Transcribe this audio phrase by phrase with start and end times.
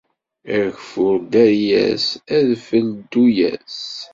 [0.55, 2.05] Ageffur ddari-yas
[2.37, 3.81] adfel ddu-yas.